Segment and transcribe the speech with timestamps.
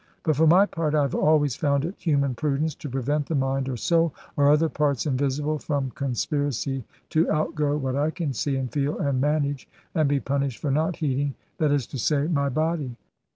[0.23, 3.69] But for my part, I have always found it human prudence to prevent the mind,
[3.69, 8.71] or soul, or other parts invisible, from conspiracy to outgo, what I can see, and
[8.71, 12.95] feel, and manage, and be punished for not heeding that is to say, my body.